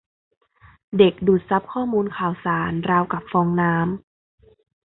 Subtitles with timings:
[0.97, 3.85] เด็กดูดซับข้อมูลข่าวสารราวกับฟองน้ำ